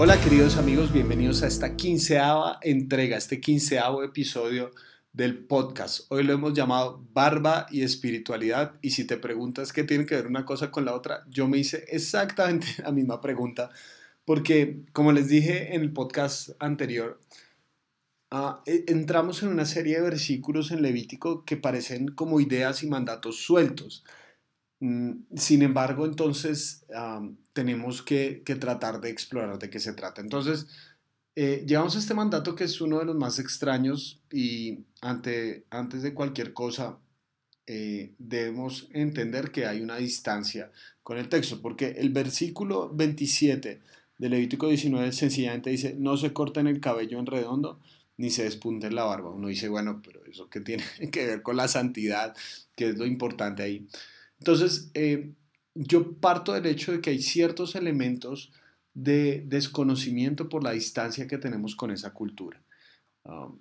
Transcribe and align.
Hola 0.00 0.20
queridos 0.20 0.56
amigos, 0.56 0.92
bienvenidos 0.92 1.42
a 1.42 1.48
esta 1.48 1.74
quinceava 1.74 2.60
entrega, 2.62 3.16
este 3.16 3.40
quinceavo 3.40 4.04
episodio 4.04 4.70
del 5.12 5.44
podcast. 5.44 6.06
Hoy 6.12 6.22
lo 6.22 6.32
hemos 6.32 6.52
llamado 6.52 7.04
Barba 7.12 7.66
y 7.68 7.82
Espiritualidad 7.82 8.78
y 8.80 8.90
si 8.90 9.08
te 9.08 9.16
preguntas 9.16 9.72
qué 9.72 9.82
tiene 9.82 10.06
que 10.06 10.14
ver 10.14 10.28
una 10.28 10.44
cosa 10.44 10.70
con 10.70 10.84
la 10.84 10.94
otra, 10.94 11.24
yo 11.28 11.48
me 11.48 11.58
hice 11.58 11.84
exactamente 11.88 12.68
la 12.84 12.92
misma 12.92 13.20
pregunta 13.20 13.70
porque 14.24 14.84
como 14.92 15.10
les 15.10 15.26
dije 15.26 15.74
en 15.74 15.80
el 15.80 15.92
podcast 15.92 16.50
anterior, 16.60 17.18
uh, 18.30 18.52
entramos 18.64 19.42
en 19.42 19.48
una 19.48 19.64
serie 19.64 19.96
de 19.96 20.02
versículos 20.02 20.70
en 20.70 20.80
Levítico 20.80 21.44
que 21.44 21.56
parecen 21.56 22.06
como 22.06 22.38
ideas 22.38 22.84
y 22.84 22.86
mandatos 22.86 23.42
sueltos. 23.42 24.04
Mm, 24.78 25.24
sin 25.34 25.62
embargo, 25.62 26.06
entonces 26.06 26.86
tenemos 27.58 28.02
que, 28.02 28.44
tratar 28.60 29.00
de 29.00 29.10
explorar 29.10 29.58
de 29.58 29.68
qué 29.68 29.80
se 29.80 29.92
trata. 29.92 30.20
Entonces, 30.20 30.68
eh, 31.34 31.64
llevamos 31.66 31.96
este 31.96 32.14
mandato 32.14 32.54
que 32.54 32.62
es 32.62 32.80
uno 32.80 33.00
de 33.00 33.04
los 33.04 33.16
más 33.16 33.40
extraños 33.40 34.22
y 34.30 34.84
ante, 35.00 35.64
antes 35.68 36.02
de 36.02 36.14
cualquier 36.14 36.52
cosa 36.52 37.00
eh, 37.66 38.14
debemos 38.18 38.86
entender 38.92 39.50
que 39.50 39.66
hay 39.66 39.80
una 39.80 39.96
distancia 39.96 40.70
con 41.02 41.18
el 41.18 41.28
texto, 41.28 41.60
porque 41.60 41.96
el 41.98 42.10
versículo 42.10 42.94
27 42.94 43.80
de 44.18 44.28
Levítico 44.28 44.68
19 44.68 45.10
sencillamente 45.10 45.70
dice, 45.70 45.96
no 45.98 46.16
se 46.16 46.32
corten 46.32 46.68
el 46.68 46.78
cabello 46.78 47.18
en 47.18 47.26
redondo 47.26 47.80
ni 48.18 48.30
se 48.30 48.44
despunten 48.44 48.94
la 48.94 49.02
barba. 49.02 49.30
Uno 49.30 49.48
dice, 49.48 49.68
bueno, 49.68 50.00
pero 50.04 50.24
eso 50.26 50.48
que 50.48 50.60
tiene 50.60 50.84
que 51.10 51.26
ver 51.26 51.42
con 51.42 51.56
la 51.56 51.66
santidad, 51.66 52.36
que 52.76 52.90
es 52.90 52.98
lo 52.98 53.04
importante 53.04 53.64
ahí. 53.64 53.88
Entonces, 54.38 54.92
eh, 54.94 55.32
yo 55.78 56.12
parto 56.14 56.52
del 56.52 56.66
hecho 56.66 56.92
de 56.92 57.00
que 57.00 57.10
hay 57.10 57.22
ciertos 57.22 57.76
elementos 57.76 58.52
de 58.94 59.44
desconocimiento 59.46 60.48
por 60.48 60.64
la 60.64 60.72
distancia 60.72 61.28
que 61.28 61.38
tenemos 61.38 61.76
con 61.76 61.92
esa 61.92 62.12
cultura. 62.12 62.60
Um, 63.22 63.60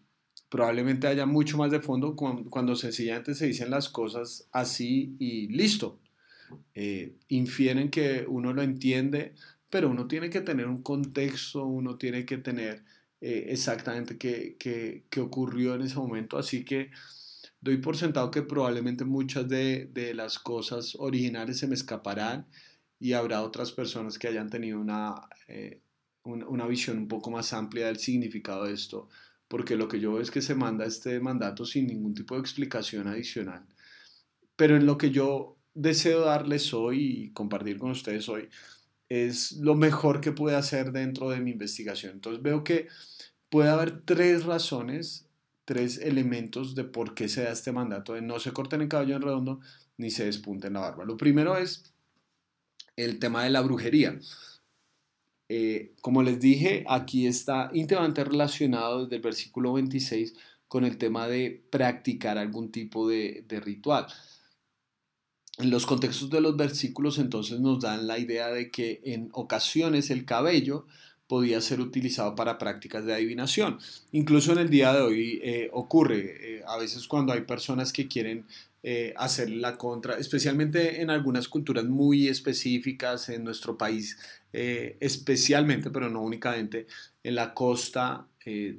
probablemente 0.49 1.07
haya 1.07 1.25
mucho 1.25 1.57
más 1.57 1.69
de 1.69 1.79
fondo 1.79 2.15
cuando, 2.15 2.75
sencillamente 2.75 3.35
se 3.35 3.47
dicen 3.47 3.69
las 3.69 3.89
cosas 3.89 4.47
así 4.51 5.15
y 5.19 5.47
listo. 5.49 5.99
Eh, 6.73 7.17
infieren 7.27 7.89
que 7.89 8.25
uno 8.27 8.53
lo 8.53 8.63
entiende, 8.63 9.35
pero 9.69 9.89
uno 9.89 10.07
tiene 10.07 10.29
que 10.29 10.41
tener 10.41 10.67
un 10.67 10.81
contexto, 10.81 11.65
uno 11.65 11.97
tiene 11.97 12.25
que 12.25 12.37
tener 12.37 12.83
eh, 13.21 13.47
exactamente 13.49 14.17
qué, 14.17 14.55
qué, 14.57 15.03
qué, 15.09 15.19
ocurrió 15.19 15.75
en 15.75 15.81
ese 15.81 15.97
momento. 15.97 16.37
Así 16.37 16.63
que 16.63 16.89
doy 17.67 17.77
por 17.77 17.97
sentado 17.97 18.31
que 18.31 18.41
probablemente 18.41 19.03
muchas 19.03 19.47
de, 19.47 19.89
las 20.15 20.39
cosas 20.39 20.95
originales 20.95 21.59
se 21.59 21.67
me 21.67 21.75
escaparán 21.75 22.47
y 22.99 23.13
habrá 23.13 23.43
otras 23.43 23.71
personas 23.71 24.17
que 24.17 24.27
hayan 24.27 24.49
tenido 24.49 24.81
eh, 25.47 25.81
una, 26.23 26.47
una, 26.47 26.65
visión 26.65 26.97
un 26.97 27.07
poco 27.07 27.29
más 27.29 27.51
amplia 27.53 27.87
del 27.87 27.97
significado 27.97 28.63
de 28.63 28.73
esto, 28.73 29.09
porque 29.47 29.75
lo 29.75 29.87
que 29.87 29.99
yo 29.99 30.13
veo 30.13 30.21
es 30.21 30.31
que 30.31 30.41
se 30.41 30.55
manda 30.55 30.85
este 30.85 31.19
mandato 31.19 31.65
sin 31.65 31.87
ningún 31.87 32.13
tipo 32.13 32.35
de 32.35 32.41
explicación 32.41 33.07
adicional. 33.07 33.65
Pero 34.55 34.77
en 34.77 34.85
lo 34.85 34.97
que 34.97 35.11
yo 35.11 35.57
deseo 35.73 36.21
darles 36.21 36.73
hoy 36.73 37.01
y 37.01 37.29
compartir 37.31 37.77
con 37.77 37.91
ustedes 37.91 38.29
hoy 38.29 38.47
es 39.09 39.53
lo 39.57 39.75
mejor 39.75 40.21
que 40.21 40.31
puede 40.31 40.55
hacer 40.55 40.91
dentro 40.91 41.29
de 41.29 41.41
mi 41.41 41.51
investigación. 41.51 42.13
Entonces 42.13 42.41
veo 42.41 42.63
que 42.63 42.87
puede 43.49 43.69
haber 43.69 44.01
tres 44.01 44.45
razones 44.45 45.26
tres 45.67 45.97
elementos 45.97 46.75
de 46.75 46.85
por 46.85 47.13
qué 47.13 47.27
se 47.27 47.43
da 47.43 47.51
este 47.51 47.73
mandato 47.73 48.13
de 48.13 48.21
no 48.21 48.39
se 48.39 48.53
corten 48.53 48.79
el 48.79 48.87
cabello 48.87 49.17
en 49.17 49.21
redondo 49.21 49.59
ni 49.97 50.11
se 50.11 50.23
despunten 50.23 50.71
la 50.71 50.79
barba. 50.79 51.03
Lo 51.03 51.17
primero 51.17 51.57
es 51.57 51.93
el 52.95 53.19
tema 53.19 53.43
de 53.43 53.49
la 53.49 53.59
brujería. 53.59 54.17
Eh, 55.49 55.91
como 55.99 56.23
les 56.23 56.39
dije, 56.39 56.85
aquí 56.87 57.27
está 57.27 57.69
íntimamente 57.73 58.23
relacionado 58.23 59.03
desde 59.03 59.17
el 59.17 59.21
versículo 59.21 59.73
26 59.73 60.35
con 60.69 60.85
el 60.85 60.97
tema 60.97 61.27
de 61.27 61.61
practicar 61.69 62.37
algún 62.37 62.71
tipo 62.71 63.09
de, 63.09 63.43
de 63.45 63.59
ritual. 63.59 64.07
En 65.57 65.69
los 65.69 65.85
contextos 65.85 66.29
de 66.29 66.39
los 66.39 66.55
versículos 66.55 67.19
entonces 67.19 67.59
nos 67.59 67.81
dan 67.81 68.07
la 68.07 68.19
idea 68.19 68.47
de 68.47 68.71
que 68.71 69.01
en 69.03 69.31
ocasiones 69.33 70.11
el 70.11 70.23
cabello 70.23 70.87
podía 71.27 71.59
ser 71.61 71.81
utilizado 71.81 72.35
para 72.35 72.57
prácticas 72.57 73.05
de 73.05 73.13
adivinación. 73.13 73.79
Incluso 74.11 74.53
en 74.53 74.59
el 74.59 74.69
día 74.69 74.93
de 74.93 75.01
hoy 75.01 75.39
eh, 75.43 75.69
ocurre, 75.73 76.57
eh, 76.57 76.63
a 76.65 76.77
veces 76.77 77.07
cuando 77.07 77.33
hay 77.33 77.41
personas 77.41 77.91
que 77.91 78.07
quieren 78.07 78.45
eh, 78.83 79.13
hacer 79.17 79.49
la 79.49 79.77
contra, 79.77 80.17
especialmente 80.17 81.01
en 81.01 81.09
algunas 81.09 81.49
culturas 81.49 81.83
muy 81.83 82.29
específicas 82.29 83.27
en 83.29 83.43
nuestro 83.43 83.77
país, 83.77 84.17
especialmente, 84.53 85.91
pero 85.91 86.09
no 86.09 86.21
únicamente, 86.21 86.87
en 87.23 87.35
la 87.35 87.53
costa. 87.53 88.25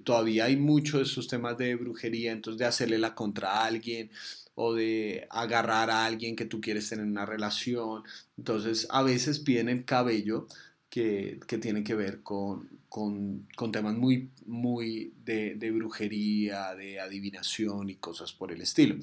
todavía 0.02 0.46
hay 0.46 0.56
muchos 0.56 1.00
de 1.00 1.04
esos 1.04 1.28
temas 1.28 1.56
de 1.58 1.76
brujería, 1.76 2.32
entonces 2.32 2.58
de 2.58 2.64
hacerle 2.64 2.98
la 2.98 3.14
contra 3.14 3.52
a 3.52 3.66
alguien 3.66 4.10
o 4.54 4.74
de 4.74 5.28
agarrar 5.30 5.88
a 5.90 6.04
alguien 6.04 6.34
que 6.34 6.46
tú 6.46 6.60
quieres 6.60 6.88
tener 6.88 7.04
una 7.04 7.26
relación. 7.26 8.02
Entonces 8.36 8.88
a 8.90 9.04
veces 9.04 9.38
piden 9.38 9.68
el 9.68 9.84
cabello 9.84 10.48
que, 10.90 11.40
que 11.46 11.58
tiene 11.58 11.84
que 11.84 11.94
ver 11.94 12.22
con, 12.22 12.68
con, 12.88 13.72
temas 13.72 13.94
muy, 13.94 14.30
muy 14.46 15.12
de, 15.24 15.70
brujería, 15.70 16.74
de 16.74 17.00
adivinación 17.00 17.90
y 17.90 17.96
cosas 17.96 18.32
por 18.32 18.52
el 18.52 18.62
estilo. 18.62 18.96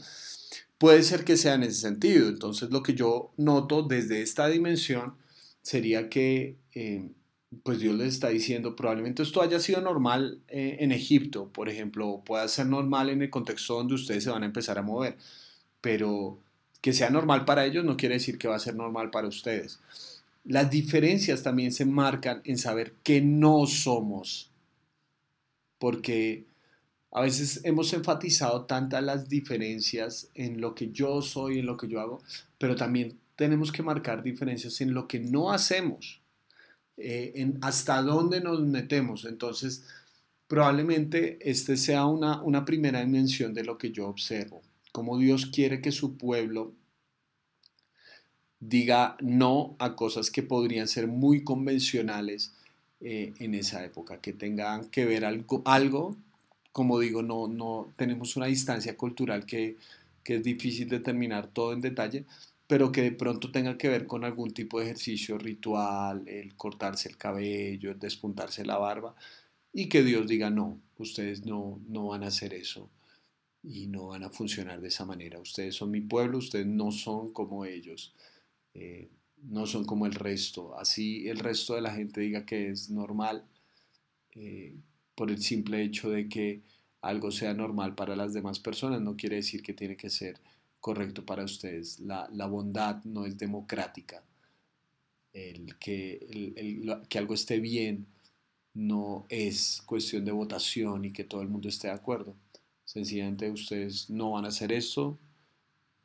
Puede 0.78 1.04
ser 1.04 1.24
que 1.24 1.38
sea 1.38 1.54
en 1.54 1.64
ese 1.64 1.82
sentido. 1.82 2.28
Entonces 2.30 2.72
lo 2.72 2.84
que 2.84 2.94
yo 2.94 3.32
noto 3.38 3.84
desde 3.84 4.22
esta 4.22 4.48
dimensión 4.48 5.16
sería 5.62 6.10
que 6.10 6.58
eh, 6.74 7.10
pues 7.64 7.80
Dios 7.80 7.96
les 7.96 8.14
está 8.14 8.30
diciendo, 8.30 8.76
probablemente 8.76 9.24
esto 9.24 9.42
haya 9.42 9.60
sido 9.60 9.82
normal 9.82 10.42
eh, 10.48 10.78
en 10.80 10.92
Egipto, 10.92 11.50
por 11.52 11.70
ejemplo, 11.70 12.22
pueda 12.26 12.48
ser 12.48 12.66
normal 12.68 13.10
en 13.10 13.22
el 13.22 13.30
contexto 13.30 13.76
donde 13.76 13.96
ustedes 13.96 14.24
se 14.24 14.30
van 14.30 14.44
a 14.44 14.48
empezar 14.48 14.78
a 14.78 14.82
mover, 14.82 15.18
pero 15.82 16.40
que 16.82 16.94
sea 16.94 17.10
normal 17.10 17.46
para 17.46 17.66
ellos 17.66 17.86
no 17.86 17.98
quiere 17.98 18.16
decir 18.16 18.38
que 18.38 18.48
va 18.48 18.56
a 18.56 18.60
ser 18.60 18.76
normal 18.76 19.10
para 19.10 19.28
ustedes. 19.28 19.80
Las 20.46 20.70
diferencias 20.70 21.42
también 21.42 21.72
se 21.72 21.86
marcan 21.86 22.42
en 22.46 22.60
saber 22.60 22.94
que 23.04 23.20
no 23.20 23.66
somos, 23.66 24.52
porque 25.80 26.46
a 27.12 27.22
veces 27.22 27.62
hemos 27.64 27.92
enfatizado 27.94 28.66
tantas 28.66 29.04
las 29.04 29.28
diferencias 29.28 30.30
en 30.36 30.62
lo 30.62 30.76
que 30.76 30.92
yo 30.92 31.24
soy, 31.24 31.60
en 31.60 31.66
lo 31.66 31.78
que 31.78 31.88
yo 31.88 32.00
hago, 32.00 32.22
pero 32.60 32.76
también 32.76 33.18
tenemos 33.36 33.72
que 33.72 33.82
marcar 33.82 34.22
diferencias 34.22 34.82
en 34.82 34.94
lo 34.94 35.08
que 35.08 35.20
no 35.20 35.52
hacemos, 35.52 36.22
eh, 36.98 37.34
en 37.36 37.58
hasta 37.62 38.02
dónde 38.04 38.40
nos 38.40 38.62
metemos. 38.62 39.26
Entonces, 39.26 39.84
probablemente 40.48 41.40
este 41.42 41.76
sea 41.76 42.06
una, 42.06 42.42
una 42.44 42.66
primera 42.66 43.00
dimensión 43.00 43.56
de 43.56 43.64
lo 43.64 43.80
que 43.80 43.92
yo 43.92 44.08
observo, 44.08 44.62
cómo 44.92 45.18
Dios 45.18 45.48
quiere 45.48 45.82
que 45.82 45.92
su 45.92 46.18
pueblo 46.18 46.74
diga 48.60 49.18
no 49.22 49.76
a 49.80 49.96
cosas 49.96 50.32
que 50.32 50.44
podrían 50.44 50.88
ser 50.88 51.08
muy 51.08 51.44
convencionales 51.44 52.54
eh, 53.02 53.34
en 53.40 53.56
esa 53.56 53.84
época, 53.84 54.20
que 54.22 54.34
tengan 54.34 54.86
que 54.90 55.06
ver 55.06 55.26
algo, 55.26 55.62
algo 55.66 56.16
como 56.76 57.00
digo, 57.00 57.24
no, 57.24 57.48
no 57.48 57.94
tenemos 57.96 58.36
una 58.36 58.48
distancia 58.48 58.98
cultural 58.98 59.46
que, 59.46 59.78
que 60.26 60.36
es 60.36 60.44
difícil 60.44 60.90
determinar 60.90 61.48
todo 61.48 61.72
en 61.72 61.80
detalle, 61.80 62.26
pero 62.68 62.92
que 62.92 63.02
de 63.02 63.12
pronto 63.14 63.50
tenga 63.50 63.78
que 63.78 63.88
ver 63.88 64.08
con 64.08 64.26
algún 64.26 64.54
tipo 64.54 64.80
de 64.80 64.86
ejercicio 64.88 65.38
ritual, 65.38 66.28
el 66.28 66.56
cortarse 66.58 67.08
el 67.08 67.16
cabello, 67.16 67.92
el 67.92 68.00
despuntarse 68.00 68.66
la 68.66 68.78
barba, 68.78 69.16
y 69.72 69.88
que 69.88 70.04
Dios 70.04 70.28
diga, 70.28 70.50
no, 70.50 70.78
ustedes 70.98 71.46
no, 71.46 71.80
no 71.88 72.08
van 72.08 72.24
a 72.24 72.28
hacer 72.28 72.54
eso 72.54 72.90
y 73.64 73.88
no 73.88 74.08
van 74.08 74.24
a 74.24 74.30
funcionar 74.30 74.82
de 74.82 74.90
esa 74.90 75.06
manera. 75.06 75.40
Ustedes 75.40 75.76
son 75.76 75.92
mi 75.92 76.02
pueblo, 76.02 76.40
ustedes 76.40 76.68
no 76.68 76.92
son 76.92 77.32
como 77.32 77.64
ellos. 77.64 78.14
Eh, 78.76 79.10
no 79.44 79.66
son 79.66 79.86
como 79.86 80.06
el 80.06 80.14
resto. 80.14 80.78
Así 80.78 81.28
el 81.30 81.40
resto 81.40 81.76
de 81.76 81.82
la 81.82 81.94
gente 81.94 82.22
diga 82.22 82.46
que 82.46 82.70
es 82.70 82.90
normal 82.90 83.46
eh, 84.34 84.76
por 85.16 85.32
el 85.32 85.42
simple 85.42 85.82
hecho 85.82 86.10
de 86.10 86.28
que 86.28 86.62
algo 87.02 87.32
sea 87.32 87.54
normal 87.54 87.96
para 87.96 88.16
las 88.16 88.34
demás 88.34 88.60
personas, 88.60 89.02
no 89.02 89.16
quiere 89.16 89.38
decir 89.38 89.62
que 89.62 89.74
tiene 89.74 89.96
que 89.96 90.10
ser 90.10 90.40
correcto 90.80 91.26
para 91.26 91.44
ustedes. 91.44 92.00
La, 92.00 92.28
bondad 92.48 93.04
no 93.06 93.26
es 93.26 93.38
democrática. 93.38 94.24
El 95.34 95.78
que, 95.78 97.04
que 97.10 97.18
algo 97.18 97.34
esté 97.34 97.60
bien 97.60 98.08
no 98.74 99.26
es 99.30 99.82
cuestión 99.86 100.26
de 100.26 100.32
votación 100.32 101.06
y 101.06 101.14
que 101.14 101.24
todo 101.24 101.42
el 101.42 101.50
mundo 101.50 101.70
esté 101.70 101.88
de 101.88 101.94
acuerdo. 101.94 102.36
Sencillamente 102.84 103.50
ustedes 103.50 104.10
no 104.10 104.32
van 104.32 104.46
a 104.46 104.50
hacer 104.50 104.72
esto, 104.72 105.18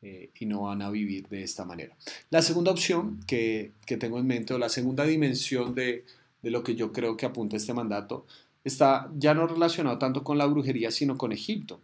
eh, 0.02 0.30
y 0.38 0.46
no 0.46 0.62
van 0.62 0.82
a 0.82 0.90
vivir 0.90 1.28
de 1.28 1.42
esta 1.42 1.64
manera. 1.64 1.96
La 2.30 2.42
segunda 2.42 2.70
opción 2.70 3.20
que, 3.26 3.72
que 3.86 3.96
tengo 3.96 4.18
en 4.18 4.26
mente, 4.26 4.54
o 4.54 4.58
la 4.58 4.68
segunda 4.68 5.04
dimensión 5.04 5.74
de, 5.74 6.04
de, 6.42 6.50
lo 6.50 6.62
que 6.62 6.74
yo 6.74 6.92
creo 6.92 7.16
que 7.16 7.26
apunta 7.26 7.56
este 7.56 7.74
mandato, 7.74 8.26
está 8.64 9.10
ya 9.16 9.34
no 9.34 9.46
relacionado 9.46 9.98
tanto 9.98 10.24
con 10.24 10.38
la 10.38 10.46
brujería, 10.46 10.90
sino 10.90 11.18
con 11.18 11.32
Egipto. 11.32 11.80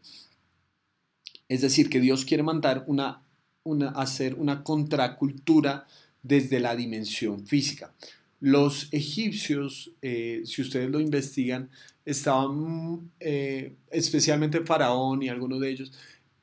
Es 1.48 1.60
decir, 1.60 1.88
que 1.90 2.00
Dios 2.00 2.24
quiere 2.24 2.42
mandar 2.42 2.84
una, 2.86 3.22
una, 3.64 3.90
hacer 3.90 4.34
una 4.34 4.64
contracultura 4.64 5.86
desde 6.22 6.60
la 6.60 6.74
dimensión 6.74 7.46
física. 7.46 7.94
los 8.38 8.92
egipcios, 8.92 9.92
eh, 10.02 10.42
si 10.44 10.60
ustedes 10.60 10.90
lo 10.90 11.00
investigan, 11.00 11.70
estaban, 12.04 13.10
eh, 13.18 13.74
especialmente 13.90 14.60
Faraón 14.60 15.22
y 15.22 15.28
algunos 15.30 15.58
de 15.60 15.70
ellos, 15.70 15.92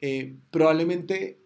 eh, 0.02 0.36
probablemente 0.50 1.38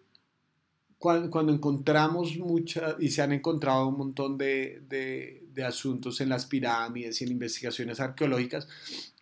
cuando, 0.98 1.52
encontramos 1.52 2.36
muchas, 2.38 2.96
y 2.98 3.10
se 3.10 3.22
han 3.22 3.32
encontrado 3.32 3.86
un 3.88 3.98
montón 3.98 4.36
de, 4.36 4.82
de, 4.88 5.64
asuntos 5.64 6.20
en 6.20 6.28
las 6.28 6.46
pirámides 6.46 7.20
y 7.20 7.24
en 7.24 7.32
investigaciones 7.32 7.98
arqueológicas, 7.98 8.68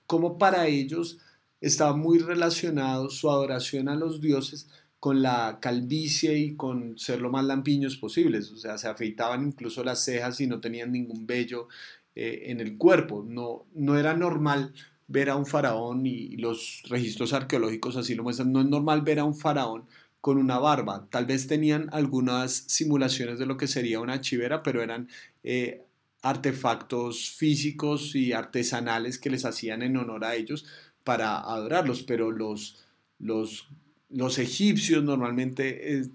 como 0.06 0.36
para 0.36 0.66
ellos 0.66 1.18
estaba 1.62 1.96
muy 1.96 2.18
relacionado 2.18 3.08
su 3.08 3.30
adoración 3.30 3.88
a 3.88 3.96
los 3.96 4.20
dioses 4.20 4.68
con 5.00 5.22
la 5.22 5.58
calvicie 5.60 6.36
y 6.36 6.56
con 6.56 6.98
ser 6.98 7.22
lo 7.22 7.30
más 7.30 7.46
lampiños 7.46 7.96
posibles, 7.96 8.50
o 8.50 8.58
sea, 8.58 8.76
se 8.76 8.86
afeitaban 8.86 9.46
incluso 9.46 9.82
las 9.82 10.04
cejas 10.04 10.38
y 10.42 10.46
no 10.46 10.60
tenían 10.60 10.92
ningún 10.92 11.26
vello 11.26 11.68
eh, 12.14 12.44
en 12.46 12.60
el 12.60 12.76
cuerpo, 12.76 13.24
no, 13.26 13.64
no 13.74 13.98
era 13.98 14.14
normal 14.14 14.74
ver 15.08 15.30
a 15.30 15.36
un 15.36 15.46
faraón 15.46 16.04
y 16.06 16.36
los 16.36 16.82
registros 16.88 17.32
arqueológicos 17.32 17.96
así 17.96 18.14
lo 18.14 18.24
muestran, 18.24 18.52
no 18.52 18.60
es 18.60 18.66
normal 18.66 19.00
ver 19.02 19.20
a 19.20 19.24
un 19.24 19.34
faraón 19.34 19.86
con 20.26 20.38
una 20.38 20.58
barba, 20.58 21.06
tal 21.08 21.24
vez 21.24 21.46
tenían 21.46 21.88
algunas 21.92 22.64
simulaciones 22.66 23.38
de 23.38 23.46
lo 23.46 23.56
que 23.56 23.68
sería 23.68 24.00
una 24.00 24.20
chivera, 24.20 24.64
pero 24.64 24.82
eran 24.82 25.08
eh, 25.44 25.84
artefactos 26.20 27.30
físicos 27.30 28.16
y 28.16 28.32
artesanales 28.32 29.20
que 29.20 29.30
les 29.30 29.44
hacían 29.44 29.82
en 29.82 29.96
honor 29.96 30.24
a 30.24 30.34
ellos 30.34 30.66
para 31.04 31.38
adorarlos, 31.38 32.02
pero 32.02 32.32
los, 32.32 32.84
los 33.20 33.68
los 34.10 34.38
egipcios 34.40 35.04
normalmente 35.04 35.98
eh, 35.98 36.08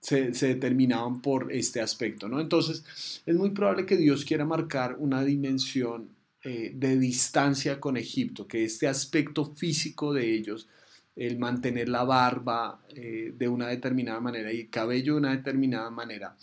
se, 0.00 0.30
determinaban 0.30 1.20
por 1.20 1.52
este 1.52 1.80
aspecto, 1.80 2.28
¿no? 2.28 2.40
Entonces, 2.40 2.84
es 3.26 3.34
muy 3.34 3.50
probable 3.50 3.86
que 3.86 3.96
Dios 3.96 4.24
quiera 4.24 4.44
marcar 4.44 4.94
una 5.00 5.24
dimensión 5.24 6.10
eh, 6.44 6.72
de 6.76 6.96
distancia 6.96 7.80
con 7.80 7.96
Egipto, 7.96 8.46
que 8.46 8.62
este 8.62 8.86
aspecto 8.86 9.44
físico 9.44 10.12
de 10.12 10.32
ellos, 10.32 10.68
el 11.16 11.38
mantener 11.38 11.88
la 11.88 12.04
barba 12.04 12.82
eh, 12.88 13.32
de 13.36 13.48
una 13.48 13.68
determinada 13.68 14.20
manera 14.20 14.52
y 14.52 14.60
el 14.60 14.70
cabello 14.70 15.14
de 15.14 15.20
una 15.20 15.36
determinada 15.36 15.90
manera, 15.90 16.36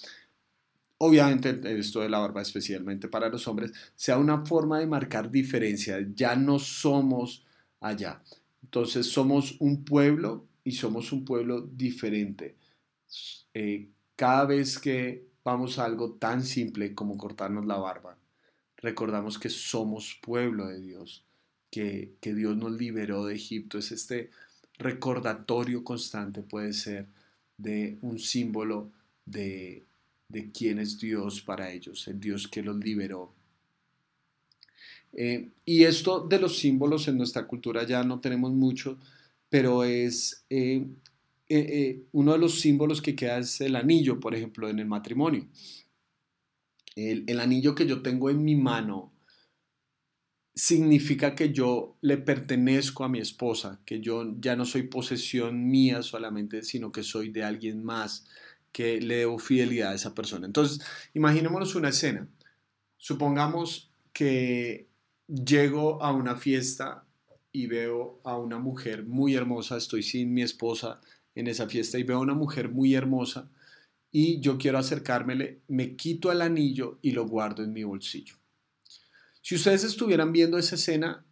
obviamente 1.00 1.60
esto 1.78 2.02
de 2.02 2.10
la 2.10 2.20
barba 2.20 2.42
especialmente 2.42 3.08
para 3.08 3.30
los 3.30 3.48
hombres, 3.48 3.72
sea 3.96 4.18
una 4.18 4.46
forma 4.46 4.80
de 4.80 4.88
marcar 4.88 5.32
diferencia, 5.32 6.06
ya 6.14 6.36
no 6.36 6.60
somos 6.60 7.46
allá. 7.80 8.22
Entonces 8.64 9.08
somos 9.08 9.56
un 9.60 9.84
pueblo 9.84 10.48
y 10.64 10.74
somos 10.74 11.12
un 11.12 11.24
pueblo 11.24 11.62
diferente. 11.62 12.56
Eh, 13.54 13.90
cada 14.16 14.46
vez 14.46 14.80
que 14.80 15.28
vamos 15.44 15.80
a 15.80 15.86
algo 15.86 16.14
tan 16.14 16.44
simple 16.44 16.94
como 16.94 17.18
cortarnos 17.18 17.66
la 17.66 17.78
barba, 17.78 18.18
recordamos 18.78 19.40
que 19.40 19.50
somos 19.50 20.20
pueblo 20.22 20.68
de 20.68 20.82
Dios, 20.82 21.24
que, 21.72 22.16
que 22.20 22.34
Dios 22.34 22.58
nos 22.58 22.74
liberó 22.74 23.26
de 23.26 23.36
Egipto. 23.36 23.78
Es 23.78 23.92
este 23.92 24.30
recordatorio 24.78 25.84
constante, 25.84 26.42
puede 26.42 26.74
ser, 26.74 27.08
de 27.58 27.98
un 28.02 28.20
símbolo 28.20 28.92
de, 29.26 29.84
de 30.30 30.52
quién 30.52 30.80
es 30.80 31.00
Dios 31.00 31.42
para 31.42 31.72
ellos, 31.72 32.08
el 32.08 32.20
Dios 32.20 32.48
que 32.48 32.62
los 32.62 32.78
liberó 32.78 33.38
eh, 35.14 35.50
y 35.66 35.84
esto 35.84 36.20
de 36.20 36.40
los 36.40 36.60
símbolos 36.60 37.08
en 37.08 37.18
nuestra 37.18 37.48
cultura 37.48 37.84
ya 37.84 38.04
no 38.04 38.20
tenemos 38.20 38.52
mucho, 38.52 38.98
pero 39.50 39.84
es 39.84 40.46
eh, 40.50 40.86
eh, 41.50 42.04
uno 42.12 42.34
de 42.34 42.38
los 42.38 42.60
símbolos 42.60 43.02
que 43.02 43.16
queda 43.16 43.40
es 43.40 43.60
el 43.62 43.76
anillo, 43.76 44.20
por 44.20 44.36
ejemplo, 44.36 44.70
en 44.70 44.80
el 44.80 44.86
matrimonio. 44.86 45.48
El, 46.96 47.24
el, 47.28 47.40
anillo 47.40 47.76
que 47.76 47.86
yo 47.86 48.02
tengo 48.02 48.30
en 48.30 48.44
mi 48.44 48.56
mano 48.56 49.12
significa 50.58 51.36
que 51.36 51.54
yo 51.54 51.98
le 52.02 52.18
pertenezco 52.18 53.04
a 53.04 53.10
mi 53.10 53.20
esposa, 53.20 53.80
que 53.86 54.02
yo 54.02 54.36
ya 54.40 54.56
no 54.56 54.66
soy 54.66 54.84
posesión 54.84 55.68
mía 55.70 56.02
solamente, 56.02 56.64
sino 56.64 56.92
que 56.92 57.04
soy 57.04 57.30
de 57.30 57.44
alguien 57.44 57.84
más, 57.84 58.26
que 58.72 59.00
le 59.00 59.18
debo 59.18 59.38
fidelidad 59.38 59.92
a 59.92 59.96
esa 59.96 60.16
persona. 60.16 60.48
Entonces, 60.48 60.82
imaginémonos 61.14 61.76
una 61.76 61.90
escena. 61.90 62.28
Supongamos 62.98 63.92
que 64.12 64.88
llego 65.28 66.02
a 66.02 66.12
una 66.12 66.36
fiesta 66.36 67.06
y 67.52 67.68
veo 67.68 68.20
a 68.24 68.38
una 68.38 68.58
mujer 68.58 69.06
muy 69.06 69.36
hermosa, 69.36 69.78
estoy 69.78 70.02
sin 70.02 70.34
mi 70.34 70.42
esposa 70.42 71.02
en 71.36 71.48
esa 71.48 71.68
fiesta 71.68 72.00
y 72.00 72.04
veo 72.04 72.18
a 72.18 72.22
una 72.22 72.34
mujer 72.34 72.70
muy 72.70 72.96
hermosa 72.96 73.48
y 74.12 74.40
yo 74.40 74.58
quiero 74.58 74.80
acercármele, 74.80 75.62
me 75.68 75.96
quito 75.96 76.32
el 76.32 76.42
anillo 76.42 76.98
y 77.04 77.12
lo 77.12 77.28
guardo 77.28 77.64
en 77.64 77.74
mi 77.74 77.84
bolsillo. 77.84 78.38
Si 79.48 79.56
ustedes 79.56 79.86
estuvieran 79.86 80.34
viendo 80.34 80.58
esa 80.58 80.76
escena, 80.76 81.24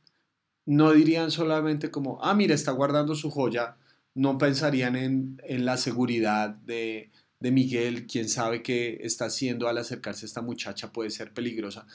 no 0.65 0.93
dirían 0.93 1.31
solamente 1.31 1.91
como, 1.91 2.23
ah, 2.23 2.33
mira, 2.33 2.55
está 2.55 2.71
guardando 2.71 3.13
su 3.13 3.29
joya, 3.29 3.75
no 4.13 4.37
pensarían 4.37 4.95
en, 4.95 5.41
en 5.43 5.65
la 5.65 5.75
seguridad 5.75 6.51
de, 6.51 7.11
de 7.41 7.51
Miguel, 7.51 8.07
quién 8.07 8.29
sabe 8.29 8.63
qué 8.63 8.99
está 9.01 9.25
haciendo 9.25 9.67
al 9.67 9.79
acercarse 9.79 10.23
a 10.23 10.27
esta 10.27 10.41
muchacha, 10.41 10.93
puede 10.93 11.09
ser 11.09 11.33
peligrosa, 11.33 11.87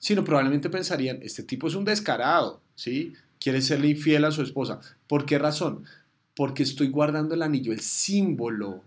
sino 0.00 0.24
probablemente 0.24 0.68
pensarían, 0.68 1.20
este 1.22 1.44
tipo 1.44 1.68
es 1.68 1.76
un 1.76 1.84
descarado, 1.84 2.60
¿sí? 2.74 3.12
Quiere 3.38 3.62
serle 3.62 3.90
infiel 3.90 4.24
a 4.24 4.32
su 4.32 4.42
esposa. 4.42 4.80
¿Por 5.06 5.26
qué 5.26 5.38
razón? 5.38 5.84
Porque 6.34 6.64
estoy 6.64 6.88
guardando 6.88 7.36
el 7.36 7.42
anillo, 7.42 7.72
el 7.72 7.82
símbolo 7.82 8.82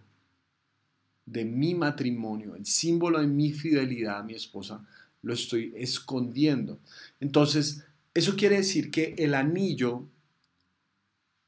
de 1.25 1.45
mi 1.45 1.73
matrimonio, 1.73 2.53
el 2.53 2.65
símbolo 2.65 3.21
de 3.21 3.27
mi 3.27 3.53
fidelidad 3.53 4.19
a 4.19 4.23
mi 4.23 4.33
esposa, 4.33 4.85
lo 5.21 5.33
estoy 5.33 5.73
escondiendo. 5.75 6.79
Entonces, 7.19 7.83
eso 8.13 8.35
quiere 8.35 8.57
decir 8.57 8.91
que 8.91 9.15
el 9.18 9.33
anillo 9.33 10.07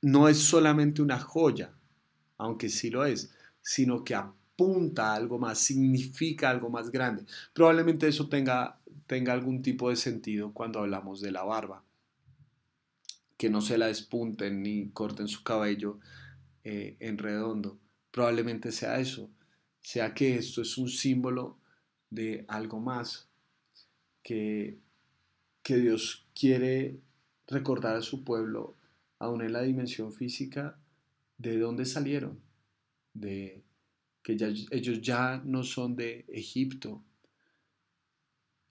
no 0.01 0.27
es 0.27 0.37
solamente 0.37 1.01
una 1.01 1.19
joya, 1.19 1.73
aunque 2.37 2.69
sí 2.69 2.89
lo 2.89 3.05
es, 3.05 3.33
sino 3.61 4.03
que 4.03 4.15
apunta 4.15 5.11
a 5.11 5.15
algo 5.15 5.39
más, 5.39 5.59
significa 5.59 6.49
algo 6.49 6.69
más 6.69 6.91
grande. 6.91 7.25
Probablemente 7.53 8.07
eso 8.07 8.27
tenga 8.27 8.79
tenga 9.07 9.33
algún 9.33 9.61
tipo 9.61 9.89
de 9.89 9.95
sentido 9.95 10.53
cuando 10.53 10.79
hablamos 10.79 11.21
de 11.21 11.31
la 11.31 11.43
barba. 11.43 11.83
Que 13.37 13.49
no 13.49 13.61
se 13.61 13.77
la 13.77 13.87
despunten 13.87 14.63
ni 14.63 14.89
corten 14.89 15.27
su 15.27 15.43
cabello 15.43 15.99
eh, 16.63 16.95
en 16.99 17.17
redondo. 17.17 17.77
Probablemente 18.11 18.71
sea 18.71 18.99
eso, 18.99 19.29
sea 19.81 20.13
que 20.13 20.35
esto 20.37 20.61
es 20.61 20.77
un 20.77 20.89
símbolo 20.89 21.57
de 22.09 22.45
algo 22.47 22.79
más 22.79 23.27
que, 24.23 24.79
que 25.61 25.77
Dios 25.77 26.25
quiere 26.33 26.99
recordar 27.47 27.95
a 27.95 28.01
su 28.01 28.23
pueblo, 28.23 28.75
aún 29.19 29.41
en 29.41 29.53
la 29.53 29.61
dimensión 29.61 30.11
física, 30.13 30.79
de 31.37 31.59
dónde 31.59 31.85
salieron, 31.85 32.39
de 33.13 33.63
que 34.23 34.37
ellos 34.71 35.01
ya 35.01 35.41
no 35.45 35.63
son 35.63 35.95
de 35.95 36.25
Egipto, 36.29 37.03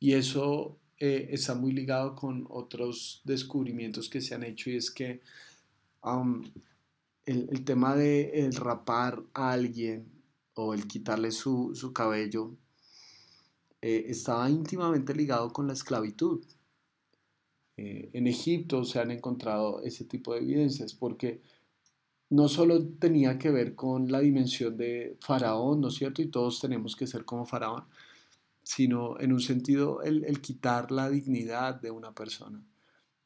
y 0.00 0.14
eso 0.14 0.80
eh, 0.98 1.28
está 1.30 1.54
muy 1.54 1.72
ligado 1.72 2.16
con 2.16 2.46
otros 2.48 3.20
descubrimientos 3.24 4.08
que 4.08 4.20
se 4.20 4.34
han 4.34 4.42
hecho 4.42 4.70
y 4.70 4.76
es 4.76 4.90
que 4.90 5.20
el, 7.24 7.64
tema 7.64 7.94
de 7.94 8.50
rapar 8.52 9.22
a 9.32 9.52
alguien 9.52 10.10
o 10.54 10.74
el 10.74 10.86
quitarle 10.86 11.30
su, 11.30 11.92
cabello 11.94 12.56
eh, 13.82 14.06
estaba 14.08 14.48
íntimamente 14.48 15.12
ligado 15.12 15.52
con 15.52 15.66
la 15.66 15.72
esclavitud. 15.72 16.44
Eh, 17.76 18.10
en 18.12 18.28
Egipto 18.28 18.84
se 18.84 19.00
han 19.00 19.10
encontrado 19.10 19.82
ese 19.82 20.04
tipo 20.04 20.34
de 20.34 20.40
evidencias 20.40 20.94
porque 20.94 21.42
no 22.30 22.48
solo 22.48 22.86
tenía 23.00 23.38
que 23.38 23.50
ver 23.50 23.74
con 23.74 24.10
la 24.10 24.20
dimensión 24.20 24.76
de 24.76 25.16
Faraón, 25.20 25.80
¿no 25.80 25.88
es 25.88 25.94
cierto? 25.94 26.22
Y 26.22 26.28
todos 26.28 26.60
tenemos 26.60 26.94
que 26.94 27.08
ser 27.08 27.24
como 27.24 27.44
Faraón, 27.44 27.84
sino 28.62 29.18
en 29.20 29.32
un 29.32 29.40
sentido 29.40 30.00
el, 30.02 30.40
quitar 30.40 30.92
la 30.92 31.10
dignidad 31.10 31.80
de 31.80 31.90
una 31.90 32.14
persona. 32.14 32.64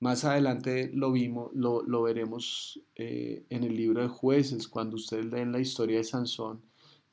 Más 0.01 0.25
adelante 0.25 0.91
lo 0.95 1.13
vimos, 1.13 1.51
lo, 1.55 2.03
veremos 2.03 2.81
eh, 2.95 3.45
en 3.51 3.63
el 3.65 3.77
libro 3.77 4.03
de 4.03 4.09
jueces, 4.09 4.69
cuando 4.69 4.97
ustedes 4.97 5.27
leen 5.27 5.53
la 5.53 5.61
historia 5.61 5.99
de 5.99 6.05
Sansón 6.05 6.63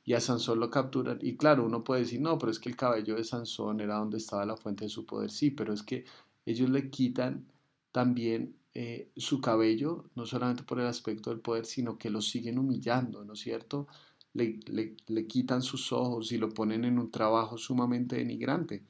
y 0.04 0.14
a 0.14 0.20
Sansón 0.20 0.60
lo 0.60 0.70
capturan. 0.70 1.18
Y 1.22 1.36
claro, 1.36 1.64
uno 1.64 1.84
puede 1.84 2.02
decir, 2.02 2.20
no, 2.20 2.38
pero 2.38 2.52
es 2.52 2.58
que 2.58 2.68
el 2.68 2.76
cabello 2.76 3.16
de 3.16 3.24
Sansón 3.24 3.80
era 3.80 3.96
donde 3.96 4.18
estaba 4.18 4.44
la 4.44 4.56
fuente 4.56 4.84
de 4.84 4.90
su 4.90 5.06
poder. 5.06 5.30
Sí, 5.30 5.50
pero 5.50 5.72
es 5.72 5.82
que 5.82 6.04
ellos 6.46 6.70
le 6.70 6.90
quitan 6.90 7.46
también 7.92 8.56
eh, 8.74 9.10
su 9.16 9.40
cabello, 9.40 10.04
no 10.14 10.26
solamente 10.26 10.64
por 10.64 10.80
el 10.80 10.86
aspecto 10.86 11.30
del 11.30 11.40
poder, 11.40 11.64
sino 11.64 11.96
que 11.96 12.10
lo 12.10 12.20
siguen 12.20 12.58
humillando, 12.58 13.24
¿no 13.24 13.34
es 13.34 13.40
cierto? 13.40 13.86
le, 14.34 15.26
quitan 15.26 15.62
sus 15.62 15.92
ojos 15.92 16.32
y 16.32 16.38
lo 16.38 16.48
ponen 16.50 16.84
en 16.84 16.98
un 16.98 17.10
trabajo 17.10 17.56
sumamente 17.56 18.16
denigrante. 18.16 18.84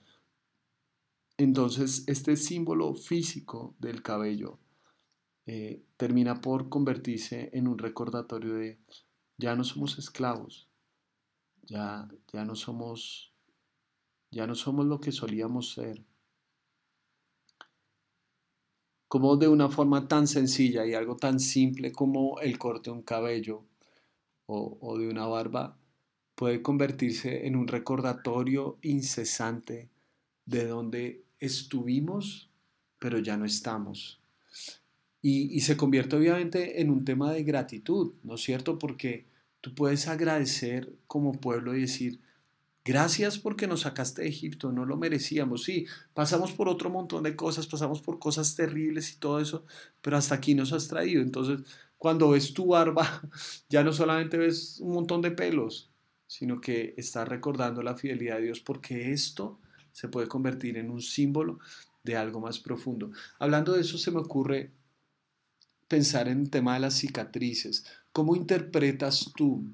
Entonces, 1.36 2.04
este 2.06 2.36
símbolo 2.36 2.94
físico 2.94 3.74
del 3.78 4.02
cabello 4.02 4.58
eh, 5.46 5.84
termina 5.96 6.40
por 6.40 6.68
convertirse 6.68 7.50
en 7.52 7.68
un 7.68 7.78
recordatorio 7.78 8.54
de 8.54 8.78
ya 9.36 9.54
no 9.54 9.64
somos 9.64 9.98
esclavos, 9.98 10.68
ya, 11.66 12.08
ya 12.32 12.44
no 12.44 12.54
somos 12.54 13.32
Ya 14.30 14.46
no 14.46 14.54
somos 14.54 14.86
lo 14.86 15.00
que 15.00 15.12
solíamos 15.12 15.72
ser. 15.74 16.02
Como 19.08 19.36
de 19.36 19.46
una 19.46 19.68
forma 19.68 20.08
tan 20.08 20.26
sencilla 20.26 20.84
y 20.84 20.94
algo 20.94 21.16
tan 21.16 21.38
simple 21.38 21.92
como 21.92 22.40
el 22.40 22.58
corte 22.58 22.90
de 22.90 22.96
un 22.96 23.02
cabello 23.02 23.64
o, 24.46 24.76
o 24.80 24.98
de 24.98 25.08
una 25.08 25.26
barba 25.26 25.78
puede 26.34 26.62
convertirse 26.62 27.46
en 27.46 27.54
un 27.54 27.68
recordatorio 27.68 28.78
incesante 28.82 29.88
de 30.46 30.66
donde 30.66 31.24
estuvimos, 31.38 32.50
pero 32.98 33.18
ya 33.18 33.36
no 33.36 33.44
estamos. 33.44 34.20
Y, 35.22 35.56
y, 35.56 35.60
se 35.60 35.76
convierte 35.76 36.16
obviamente 36.16 36.82
en 36.82 36.90
un 36.90 37.04
tema 37.04 37.32
de 37.32 37.44
gratitud, 37.44 38.12
¿no 38.24 38.34
es 38.34 38.42
cierto? 38.42 38.78
Porque 38.78 39.24
tú 39.64 39.74
puedes 39.74 40.08
agradecer 40.08 40.92
como 41.06 41.40
pueblo 41.40 41.74
y 41.74 41.80
decir, 41.80 42.20
gracias 42.84 43.38
porque 43.38 43.66
nos 43.66 43.80
sacaste 43.80 44.20
de 44.20 44.28
Egipto, 44.28 44.72
no 44.72 44.84
lo 44.84 44.98
merecíamos, 44.98 45.64
sí, 45.64 45.86
pasamos 46.12 46.52
por 46.52 46.68
otro 46.68 46.90
montón 46.90 47.22
de 47.22 47.34
cosas, 47.34 47.66
pasamos 47.66 48.02
por 48.02 48.18
cosas 48.18 48.56
terribles 48.56 49.10
y 49.10 49.16
todo 49.16 49.40
eso, 49.40 49.64
pero 50.02 50.18
hasta 50.18 50.34
aquí 50.34 50.54
nos 50.54 50.74
has 50.74 50.86
traído. 50.86 51.22
Entonces, 51.22 51.66
cuando 51.96 52.28
ves 52.28 52.52
tu 52.52 52.66
barba, 52.66 53.22
ya 53.70 53.82
no 53.82 53.94
solamente 53.94 54.36
ves 54.36 54.80
un 54.80 54.92
montón 54.92 55.22
de 55.22 55.30
pelos, 55.30 55.90
sino 56.26 56.60
que 56.60 56.92
estás 56.98 57.26
recordando 57.26 57.82
la 57.82 57.96
fidelidad 57.96 58.36
de 58.36 58.42
Dios 58.42 58.60
porque 58.60 59.12
esto 59.12 59.60
se 59.92 60.08
puede 60.08 60.28
convertir 60.28 60.76
en 60.76 60.90
un 60.90 61.00
símbolo 61.00 61.58
de 62.02 62.18
algo 62.18 62.38
más 62.38 62.58
profundo. 62.58 63.12
Hablando 63.38 63.72
de 63.72 63.80
eso, 63.80 63.96
se 63.96 64.10
me 64.10 64.20
ocurre 64.20 64.72
pensar 65.94 66.26
en 66.26 66.40
el 66.40 66.50
tema 66.50 66.74
de 66.74 66.80
las 66.80 66.94
cicatrices. 66.94 67.84
¿Cómo 68.12 68.34
interpretas 68.34 69.30
tú 69.36 69.64